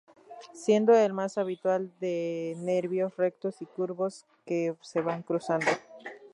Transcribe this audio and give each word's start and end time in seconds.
Siendo 0.55 0.95
el 0.95 1.13
más 1.13 1.37
habitual 1.37 1.91
de 1.99 2.55
de 2.55 2.55
nervios 2.63 3.15
rectos 3.17 3.61
y 3.61 3.67
curvos 3.67 4.25
que 4.47 4.75
se 4.81 4.99
van 4.99 5.21
cruzando. 5.21 5.67